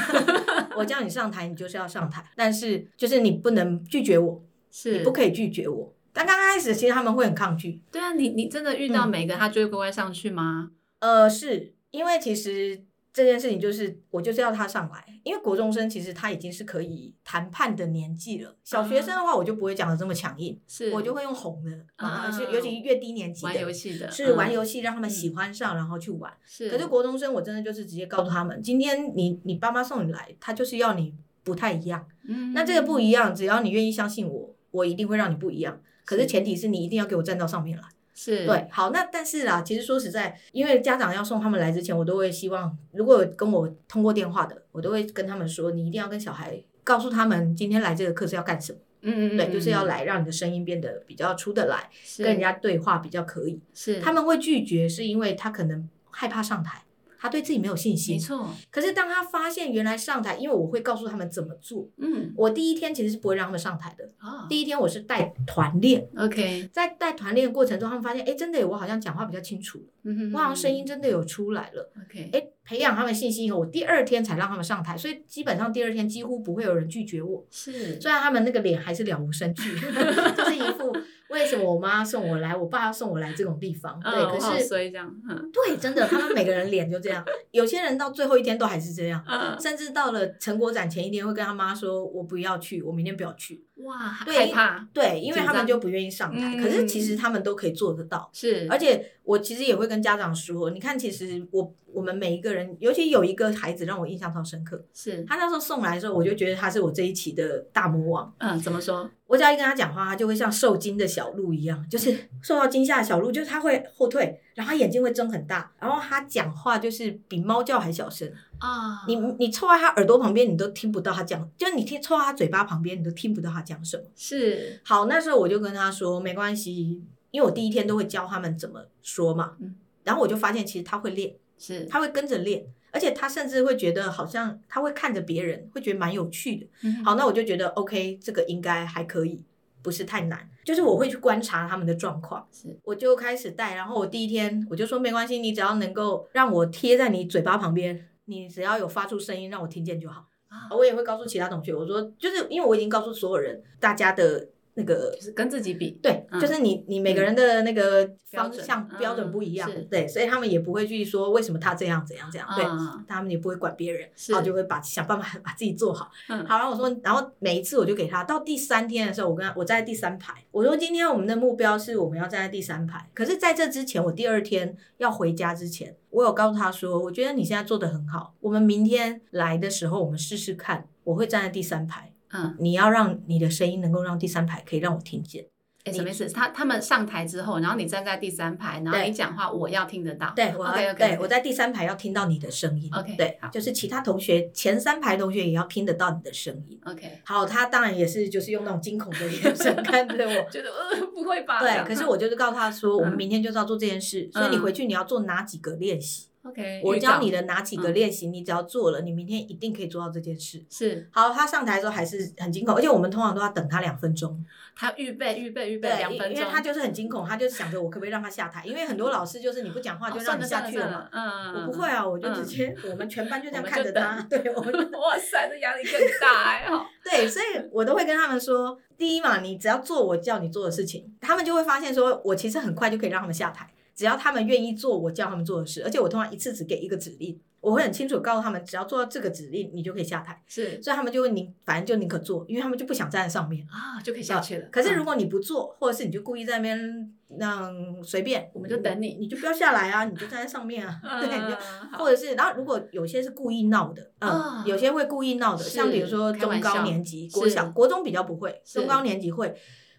[0.76, 5.94] 我叫你上台，你就是要上台，但是就是你不能拒绝我，是你不可以拒绝我。
[6.18, 10.72] 但刚开始其实他们会很抗拒，对啊，你你真的遇到嗯每个他就会乖乖上去吗？
[10.98, 26.32] 呃，是因为其实这件事情就是我就是要他上来，因为国中生其实他已经是可以谈判的年纪了，小学生的话我就不会讲的这么强硬，是，我就会用哄的啊，尤其越低年级玩的游戏的，是玩嗯游戏让他们喜欢上，然后去玩。
[26.44, 32.04] 是，可是国中生，我真的就是直接告诉他们，今天你你爸妈送你来，他就是要你不太一样。
[32.26, 35.80] 嗯那这个不一样，只要你愿意相信我，我一定会让你不一样。
[36.08, 37.84] 可是是前提是你一定要给我站到上面来。
[38.14, 48.78] 是，对，好，那但是啦，其实说实在，因为家长要送他们来之前，我都会希望，如果跟我通过电话的，我都会跟他们说，你一定要跟小孩告诉他们，今天来这个课是要干什么。
[49.02, 53.60] 嗯，嗯嗯，对，就是要嗯，来让你的声音变得比较出得来，跟人家对话比较可以。
[53.74, 56.82] 是他们会拒绝，是因为他可能害怕上台，
[57.18, 58.14] 他对自己没有信心。
[58.16, 58.20] 没。
[58.20, 61.88] 错，可是当他发现原来上台，因为我会告诉他们怎么做。
[61.96, 71.92] 嗯，我第一天其实是不会让他们上台的，哦第一天我是带团练，，OK，在带团练的过程中，他们发现，哎，真的，我好像讲话比较清楚了，嗯哼，我好像声音真的有出来了。
[72.04, 77.42] ，OK，哎，培养他们信心以后，我第二天才让他们上台，所以基本上第二天几乎不会有人拒绝我。
[77.50, 79.74] 是，虽然他们那个脸还是了无生趣，
[80.36, 80.94] 就是一副
[81.30, 83.98] 为什么我妈送我来，我爸要送我来这种地方。
[84.00, 93.64] 对，可是所以这样，嗯对，真的，他们每个人脸就这样，有些人到最后一天都还是这样，嗯，甚至到了成果展前一天会跟他妈说：“我不要去，我明天不要去。
[93.84, 96.56] 哇，害怕，”对，因为他们就不愿意上台。
[96.56, 104.82] 嗯可是其实他们都可以做得到，是，而且我其实也会跟家长说：“你看，其实我我们每一个人，尤其有一个孩子让我印象超深刻。
[104.92, 108.34] 是，他那时候送来的时候，我就觉得他是我这一期的大魔王。
[108.38, 109.08] 嗯，怎么说？
[109.26, 118.30] 我只要一跟他讲话，他就会像受惊的小鹿一样，就是 受到惊吓的小鹿，就是他会后退，然后他眼睛会睁很大，然后他讲话就是比猫叫还小声。
[118.58, 124.02] 啊，你你凑在他耳朵旁边，你都听不到他讲，就是你听凑在他嘴巴旁边，你都听不到他讲什么。
[124.14, 129.56] 是，好，那时候我就跟他说没关系，因为我第一天都会教他们怎么说嘛。
[129.60, 136.66] 嗯然后我就发现其实他会练，是，他会跟着练，而且他甚至会觉得好像他会看着别人，会觉得蛮有趣的。
[136.84, 139.44] 嗯好，那我就觉得 OK，这个应该还可以，
[139.82, 140.48] 不是太难。
[140.64, 143.74] 就是我会去观察他们的状况，是，我就开始带。
[143.74, 150.26] 然后我第一天我就说没关系，你只要能够让我贴在你嘴巴旁边，你只要有发出声音让我听见就好。
[150.48, 166.08] 啊我也会告诉其他同学，我说就是因为我已经告诉所有人大家的那个就是跟自己比，对，嗯就是你你每个人的那个方向标准嗯不一样是，对，所以他们也不会去说为什么他这样怎样怎样，对，嗯他们也不会管别人，然后就会把想办法把自己做好。
[166.28, 185.46] 嗯好，然后我说，然后每一次我就给他到第三天的时候，我跟他我站在第三排，我说今天我们的目标是我们要站在第三排，可是在这之前，我第二天要回家之前，我有告诉他说，我觉得你现在做的很好，我们明天来的时候我们试试看，我会站在第三排，嗯，你要让你的声音能够让第三排可以让我听见。
[185.84, 186.28] 哎，什么意思？
[186.28, 190.32] 他他们上台之后，然后你站在第三排，然后你讲话，我要听得到。
[190.34, 192.90] 对，我要对我在第三排要听到你的声音。
[192.92, 196.78] OK，对好，就是其他同学前三排同学也要听得到你的声音。
[196.84, 200.46] OK，好，他当然也是就是用那种惊恐的眼神看着我。
[200.50, 201.60] 觉得呃不会吧？
[201.60, 210.64] 对，可是我就是告诉他说，我们嗯明天就是要做这件事，所以你回去你要做哪几个练习，OK，我教你的哪几个嗯练习，你只要做了，你明天一定可以做到这件事。
[210.70, 214.44] 是好，他上台的时候还是很惊恐，而且我们通常都要等他两分钟。
[214.74, 226.64] 他预备预备预备，两分钟，因为他就是很惊恐，他就想着我可不可以让他下台，因为很多老师就是你不讲话就哦让你下去了算了，嗯，我不会啊，我就直嗯接我们全班就这样看着他，对，我们 哇塞，这压力更大哎！
[226.68, 240.80] 哈， 对，所以我都会跟他们说，第一嘛，你只要做我叫你做的事情，他们就会发现说我其实很快就可以让他们下台，只要他们愿意做我叫他们做的事，而且我通常一次只给一个指令，我会很清楚告诉他们，只要做到这个指令，你就可以下台，是。
[240.80, 243.66] 所以他们就会宁反正就宁可做，因为他们就不想站在上面。
[243.68, 244.66] 啊，就可以下去了。
[244.66, 247.68] 嗯可是如果你不做，或者是你就故意在那边那
[248.04, 249.14] 随便，我们就等你。
[249.14, 251.56] 你就不要下来啊，你就站在上面啊， 对，
[251.98, 259.52] 或者是，然后如果有些是故意闹的，嗯，哦有些会故意闹的，像比如说中高年级、是国小、国中比较不会，中高年级会，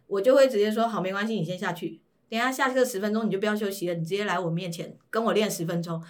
[0.07, 6.01] 我就会直接说好，没关系，你先下去，等一下下课十分钟你就不要休息了，你直接来我面前跟我练十分钟，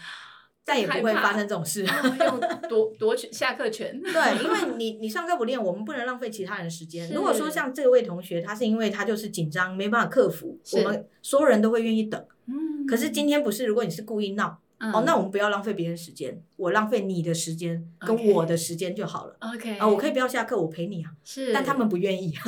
[0.65, 1.85] 再也不会发生这种事。
[1.87, 4.01] 哦用夺夺取下课权。
[4.01, 7.09] 对，因为你你上课不练，我们不能浪费其他人的时间。
[7.13, 12.23] 如果说像这位同学，他是因为他就是紧张，没办法克服，我们所有人都会愿意等。
[12.47, 19.35] 嗯可是今天不是，如果你是故意闹，哦，那我们不要浪费别人时间，我浪费你的时间跟我的时间就好了。
[19.39, 21.11] OK 啊，我可以不要下课，我陪你啊。
[21.23, 22.41] 是，但他们不愿意 啊，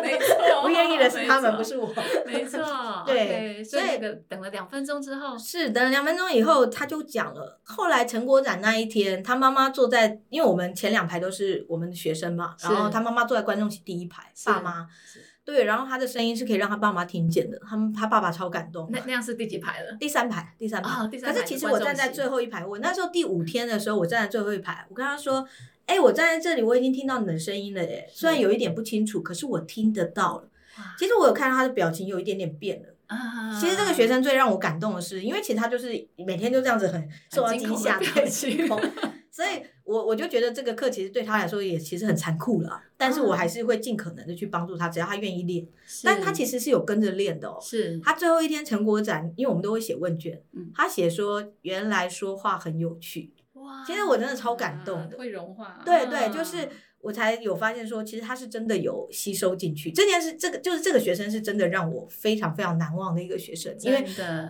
[0.00, 1.86] 没错， 不愿意的是他们，不是我。
[2.26, 2.58] 没错，
[3.06, 7.60] 对所以等了两分钟之后，是等了两分钟以后，他就讲了。
[7.62, 18.88] 后来成果展那一天，他妈妈坐在，因为我们前两排都是我们的学生嘛，然后他妈妈坐在观众席第一排，是爸妈是对，然后他的声音是可以让他爸妈听见的，他们他爸爸超感动。
[18.90, 19.96] 那那样是第几排了？
[20.00, 20.88] 第三排，第三排。
[20.88, 25.46] 哦第三排可是其实我站在最后一排，我那时候第五天的时候，我站在最后一排，我跟他说
[25.86, 30.48] ：“哎、我站在这里，我已经听到你的声音了耶，虽然有一点不清楚，可是我听得到了。
[30.78, 32.88] 哇其实我有看到他的表情有一点点变了。
[33.06, 38.00] 啊其实这个学生最让我感动的是，因为其实他就是每天就这样子很受到惊吓，
[39.30, 45.66] 所以我我就觉得这个课其实对他来说也其实很残酷了啊，但是我还是会尽可能的去帮助他，只要他愿意练。
[46.02, 47.56] 但他其实实是有跟着练的哦。
[47.62, 53.32] 是他最后一天成果展，因为我们都会写问卷，嗯他写说原来说话很有趣。
[53.52, 56.68] 哇其实我真的超感动的会融化，对对，啊就是
[57.00, 60.34] 我才有发现说，其实他是真的有吸收进去这件事。
[60.34, 64.04] 这个就是这个学生是真的让我非常非常难忘的一个学生，因为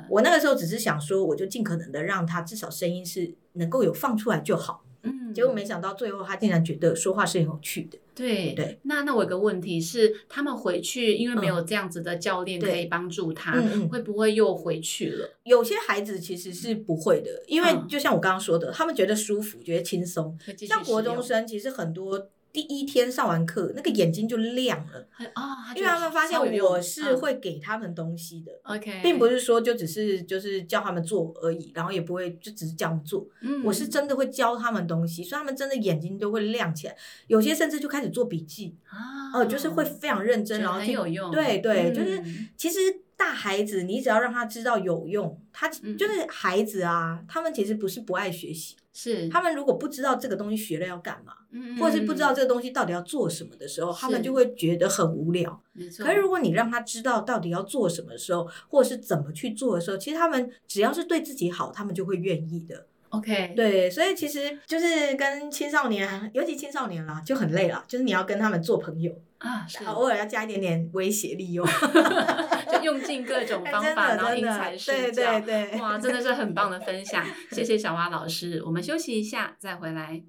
[0.09, 4.83] 我那个时候只是想说，我就尽可能的让他至少声音是能够有放出来就好。
[5.07, 7.99] 嗯，结果没想到最后他竟然觉得说话是很有趣的。
[8.15, 8.79] 对对。
[8.85, 15.29] 那那我有个问题是，他们回去因为没嗯有这样子的教练可以帮助他，会不会又回去了？
[15.45, 20.37] 有些孩子其实是不会的，因为嗯就像我刚刚说的，他们觉得舒服，觉得轻松。
[20.67, 27.21] 像国中生，其实很多第一天上完课，那个眼睛就亮了，啊哦，因为他们发现我是嗯。
[27.21, 28.51] 会给他们东西的。
[28.63, 33.63] OK，并不是说就只是就是教他们做而已，然后也不会就只是叫他们做，嗯。
[33.63, 39.39] 我是真的会教他们东西，所以他们真的眼睛都会亮起来，有些甚至就开始做笔记，啊。
[39.41, 41.31] 哦、就是会非常认真，然后去很有用。
[41.31, 42.79] 对对，就是嗯其实
[43.19, 45.95] 大孩子，你只要让他知道有用，他嗯。
[45.99, 49.29] 就是孩子啊，他们其实不是不爱学习，是。
[49.29, 55.63] 他们如果不知道这个东西学了要干嘛，嗯或者是不知道这个东西到底要做什么的时候，他们就会觉得很无聊。
[55.73, 62.87] 没错，可是如果你让他知道到底要做什么的时候，或者是怎么去做的时候，其实他们只要是对自己好，他们就会愿意的。
[63.11, 69.85] OK 对，所以其实就是跟青少年，尤其青少年啦，就很累了，就是你要跟他们做朋友，啊是。
[69.85, 71.65] 偶尔要加一点点威胁利诱，
[72.66, 75.41] 就用尽各种哎方法，然后因材施对教。
[75.41, 78.63] 对对哇，真的是很棒的分享，谢谢小蛙老师。
[78.65, 80.23] 我们休息一下再回来。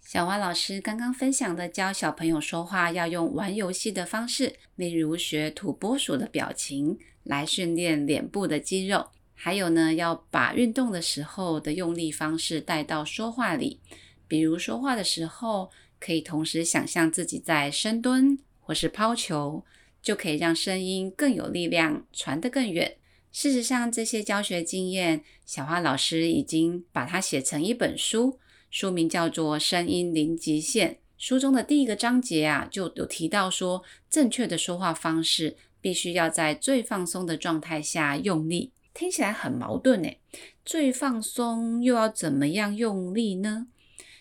[0.00, 13.80] 小蛙老师刚刚分享的教小朋友说话要用玩游戏的方式，例如学土拨鼠的表情来训练脸部的肌肉，还有呢，要把运动的时候的用力方式带到说话里，
[14.26, 18.38] 比如说话的时候可以同时想象自己在深蹲。
[18.62, 19.64] 或或是抛球，
[20.02, 22.96] 就可以让声音更有力量，传得更远。
[23.32, 28.38] 事实上，这些教学经验，小花老师已经把它写成一本书，
[28.70, 30.94] 书名叫做《声音零极限》。
[31.16, 38.72] 书中的第一个章节啊，就有提到说，正确的说话方式必须要在最放松的状态下用力。
[38.92, 40.18] 听起来很矛盾诶，
[40.64, 43.68] 最放松又要怎么样用力呢？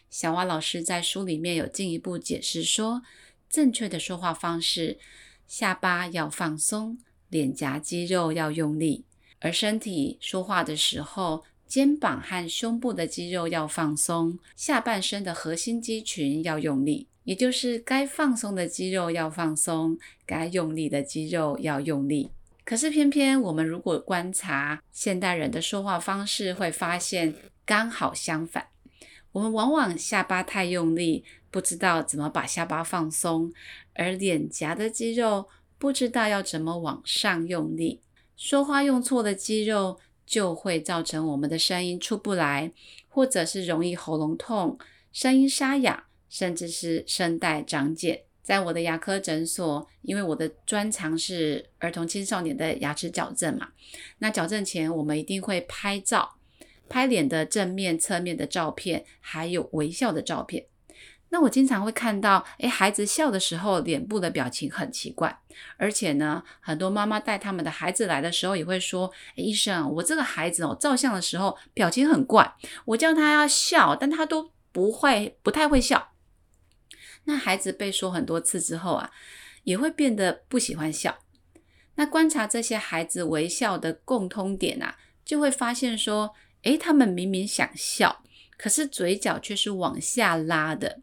[0.10, 3.02] 小花老师在书里面有进一步解释说，
[3.50, 5.00] 正确的说话方式，
[5.50, 6.98] 下巴要放松，
[7.28, 9.04] 脸颊肌肉要用力，
[9.40, 11.44] 而身体说话的时候。
[11.68, 19.96] 肩膀和胸部的肌肉要放松，下半身的核心肌群要用力，也就是该放松的肌肉要放松，
[20.26, 22.32] 该用力的肌肉要用力。
[22.66, 27.36] 可是偏偏我们如果观察现代人的说话方式，会发现
[27.68, 28.66] 刚好相反。
[29.32, 33.52] 我们往往下巴太用力，不知道怎么把下巴放松，
[33.94, 38.02] 而脸颊的肌肉不知道要怎么往上用力，
[38.36, 40.00] 说话用错的肌肉。
[40.30, 42.72] 就会造成我们的声音出不来，
[43.08, 44.78] 或者是容易喉咙痛、
[45.12, 48.22] 声音沙哑，甚至是声带长茧。
[48.44, 53.70] 在我的牙科诊所，因为我的专长是儿童青少年的牙齿矫正嘛，
[54.20, 56.36] 那矫正前我们一定会拍照，
[56.90, 60.66] 拍脸的正面、侧面的照片，还有微笑的照片。
[61.32, 65.40] 那我经常会看到，诶，孩子笑的时候，脸部的表情很奇怪，
[65.78, 76.14] 而且呢，很多妈妈带他们的孩子来的时候，也会说，医生，我这个孩子哦，照相的时候表情很怪，我叫他要笑，但他都不会，不太会笑。
[77.26, 79.12] 那孩子被说很多次之后啊，
[79.66, 81.20] 也会变得不喜欢笑。
[81.94, 86.34] 那观察这些孩子微笑的共通点啊，就会发现说，
[86.64, 88.24] 诶，他们明明想笑。
[88.58, 91.00] 可是嘴角却是往下拉的，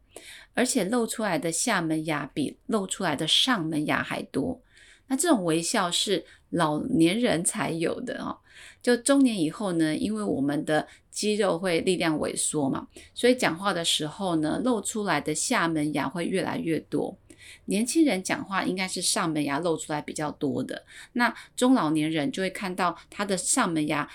[0.53, 4.61] 而且露出来的下门牙比露出来的上门牙还多。
[5.07, 8.37] 那这种微笑是老年人才有的哦。
[8.83, 17.17] 就中年以后呢，因为我们的肌肉会力量萎缩嘛，所以讲话的时候呢，露出来的下门牙会越来越多。
[17.65, 20.85] 年轻人讲话应该是上门牙露出来比较多的，
[21.15, 24.07] 那中老年人就会看到他的上门牙。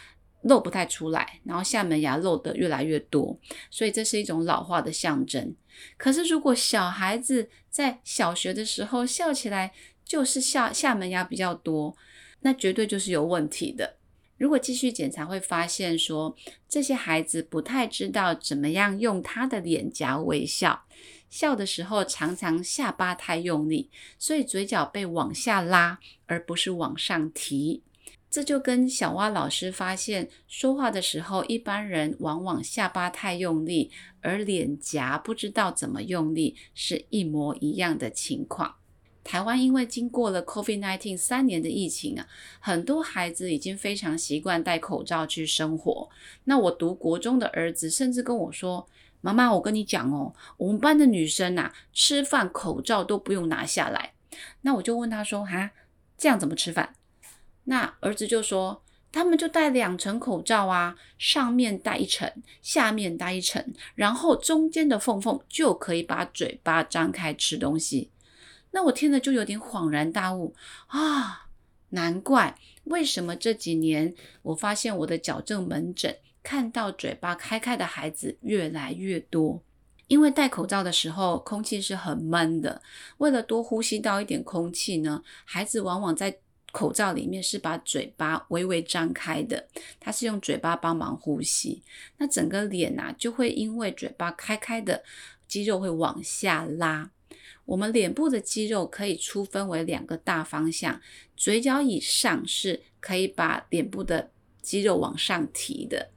[0.44, 3.38] 露不太出来，然后下门牙露的越来越多，
[3.70, 5.56] 所以这是一种老化的象征。
[5.98, 9.72] 可是如果小孩子在小学的时候笑起来
[10.04, 11.96] 就是下下门牙比较多，
[12.42, 13.98] 那绝对就是有问题的。
[14.38, 16.36] 如果继续检查，会发现说
[16.68, 20.84] 这些孩子不太知道怎么样用他的脸颊微笑，
[21.30, 27.84] 笑的时候常常下巴太用力，所以嘴角被往下拉，而不是往上提。
[28.32, 38.76] 这就跟小蛙老师发现说话的时候，一般人往往下巴太用力，而脸颊不知道怎么用力，是一模一样的情况。
[39.22, 42.26] 台湾因为经过了 COVID-19 三年的疫情啊，
[42.62, 46.10] 很多孩子已经非常习惯戴口罩去生活。
[46.46, 48.88] 那我读国中的儿子甚至跟我说
[49.20, 54.14] ：“妈妈，我跟你讲哦，我们班的女生呐，吃饭口罩都不用拿下来。”
[54.62, 55.72] 那我就问他说：“哈，
[56.18, 56.96] 这样怎么吃饭？”
[57.66, 58.82] 那儿子就说
[59.12, 62.32] ：“他们就戴两层口罩啊，上面戴一层，
[62.62, 68.10] 下面戴一层，然后中间的缝缝就可以把嘴巴张开吃东西。”
[68.72, 70.56] 那我听了就有点恍然大悟
[70.88, 71.50] 啊，
[71.90, 79.62] 难怪为什么这几年我发现我的矫正门诊看到嘴巴开开的孩子越来越多，
[80.08, 82.82] 因为戴口罩的时候空气是很闷的，
[83.18, 86.40] 为了多呼吸到一点空气呢，孩子往往在。
[86.72, 89.68] 口罩里面是把嘴巴微微张开的，
[90.00, 91.84] 它是用嘴巴帮忙呼吸，
[92.18, 95.04] 那整个脸呐就会因为嘴巴开开的
[95.48, 97.12] 肌肉会往下拉。
[97.66, 101.00] 我们脸部的肌肉可以粗分为两个大方向，
[101.38, 106.12] 嘴角以上是可以把脸部的肌肉往上提的，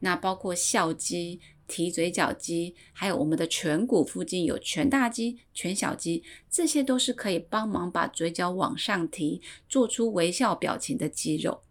[0.00, 1.40] 那包括笑肌。
[1.68, 11.62] 提嘴角肌，还有我们的颧骨附近有颧大肌、颧小肌，这些都是可以帮忙把嘴角往上提，做出微笑表情的肌肉。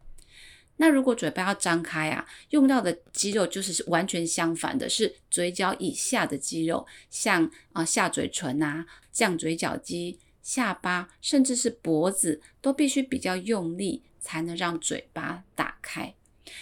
[0.78, 16.14] 那如果嘴巴要张开啊，用到的肌肉就是完全相反的，是嘴角以下的肌肉，像啊下嘴唇啊、降嘴角肌、下巴，甚至是脖子，都必须比较用力，才能让嘴巴打开。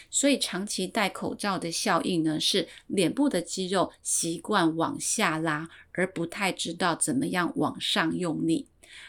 [0.09, 8.67] 所以长期戴口罩的效应呢，是脸部的肌肉习惯往下拉，而不太知道怎么样往上用力。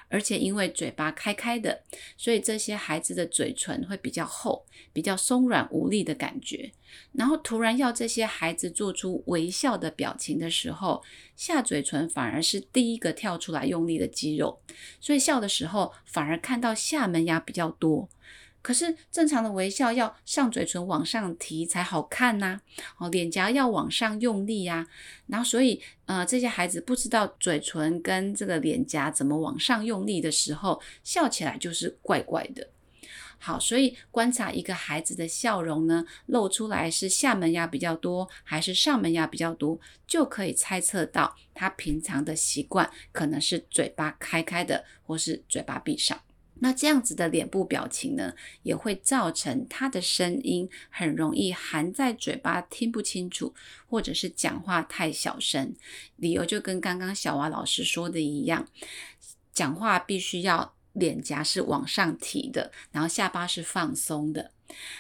[0.08, 1.82] 而且因为嘴巴开开的，
[2.16, 6.72] 所以这些孩子的嘴唇会比较厚，比较松软无力的感觉。
[7.12, 11.02] 然后突然要这些孩子做出微笑的表情的时候，
[11.36, 14.60] 下嘴唇反而是第一个跳出来用力的肌肉，
[15.00, 18.08] 所以笑的时候反而看到下门牙比较多。
[18.66, 22.60] 可是正常的微笑要上嘴唇往上提才好看呐，
[22.98, 24.88] 哦，脸颊要往上用力呀，
[25.28, 32.68] 然后所以呃这些孩子不知道嘴唇跟这个脸颊怎么往上用力的时候，笑起来就是怪怪的。
[33.38, 46.20] 好，所以观察一个孩子的笑容呢，露出来是下门牙比较多还是上门牙比较多，就可以猜测到他平常的习惯可能是嘴巴开开的，或是嘴巴闭上。
[46.60, 53.54] 那这样子的脸部表情呢，也会造成他的声音很容易含在嘴巴听不清楚，
[53.88, 55.74] 或者是讲话太小声。
[56.16, 58.66] 理由就跟刚刚小娃老师说的一样，
[59.52, 64.52] 讲话必须要脸颊是往上提的，然后下巴是放松的，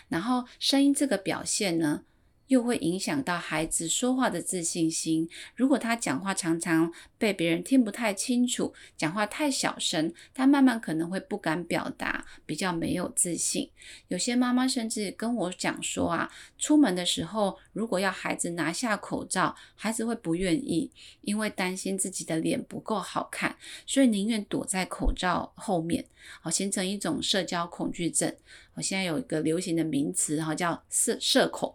[0.08, 2.02] 然后声音这个表现呢。
[2.48, 5.28] 又会影响到孩子说话的自信心。
[5.54, 13.70] 如果他讲话常常被别人听不太清楚，讲话太小声，他慢慢可能会不敢表达，比较没有自信。
[14.08, 20.90] 有些妈妈甚至跟我讲说啊，出门的时候如果要孩子拿下口罩，孩子会不愿意，
[21.22, 26.04] 因为担心自己的脸不够好看，所以宁愿躲在口罩后面，
[26.40, 28.34] 好形成一种社交恐惧症。
[28.74, 31.74] 我现在有一个流行的名词哈，叫社社恐。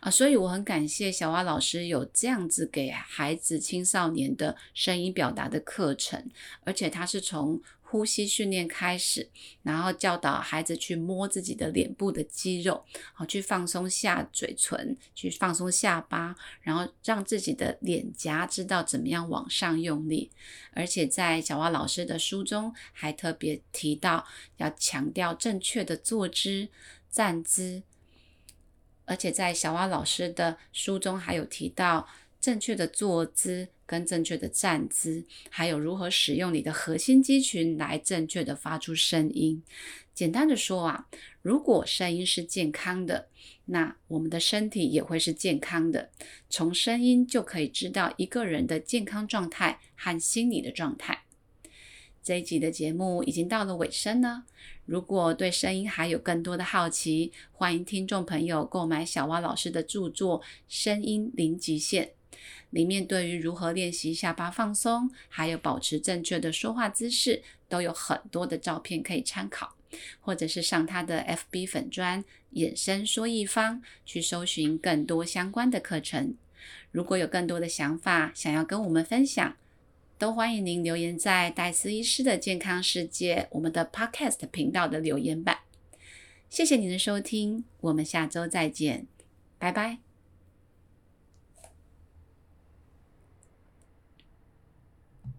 [0.00, 6.30] 啊，所以我很感谢小蛙老师有这样子给孩子、青少年的声音表达的课程，
[6.64, 9.30] 而且他是从呼吸训练开始，
[9.62, 20.32] 然后教导孩子去摸自己的脸部的肌肉，好去放松下嘴唇，去放松下巴，然后让自己的脸颊知道怎么样往上用力。
[20.72, 24.26] 而且在小蛙老师的书中还特别提到，
[24.56, 26.68] 要强调正确的坐姿、
[27.08, 27.84] 站姿。
[29.06, 32.06] 而且在小蛙老师的书中，还有提到
[32.38, 39.62] 正确的坐姿跟正确的站姿，还有如何使用你的核心肌群来正确的发出声音。
[40.12, 41.06] 简单的说啊，
[41.42, 43.28] 如果声音是健康的，
[43.66, 46.10] 那我们的身体也会是健康的。
[46.48, 51.24] 从声音就可以知道一个人的健康状态和心理的状态。
[52.22, 54.44] 这一集的节目已经到了尾声呢。
[54.86, 62.04] 如果对声音还有更多的好奇，欢迎听众朋友购买小蛙老师的著作《声音零极限》，
[62.70, 69.74] 里面对于如何练习下巴放松，还有保持正确的说话姿势，都有很多的照片可以参考。
[70.20, 71.20] 或者是上他的
[71.50, 72.24] FB 粉专
[72.54, 76.36] “衍生说一方”去搜寻更多相关的课程。
[76.92, 79.56] 如果有更多的想法想要跟我们分享，
[80.18, 85.58] 都欢迎您留言在戴斯医师的健康世界我们的 Podcast 频道的留言板。
[86.48, 89.06] 谢谢您的收听，我们下周再见，
[89.58, 90.05] 拜拜。